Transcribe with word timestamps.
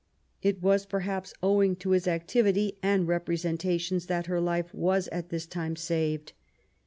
It 0.41 0.63
was, 0.63 0.87
perhaps, 0.87 1.31
owing 1.43 1.75
to 1.75 1.91
his 1.91 2.07
activity 2.07 2.75
and 2.81 3.07
representations 3.07 4.07
that 4.07 4.25
her 4.25 4.41
life 4.41 4.73
was 4.73 5.07
at 5.09 5.29
this 5.29 5.45
time 5.45 5.75
saved. 5.75 6.33